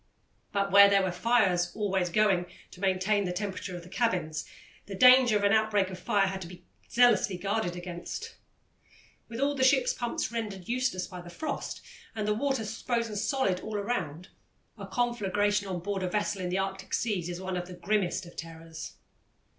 [0.51, 4.45] But where there were fires always going to maintain the temperature of the cabins,
[4.87, 8.33] the danger of an outbreak of fire had to be zealously guarded against.
[9.29, 11.81] With all the ship's pumps rendered useless by the frost,
[12.15, 14.29] and the water frozen solid all around,
[14.75, 18.25] a conflagration on board a vessel in the Arctic seas is one of the grimmest
[18.25, 18.93] of terrors.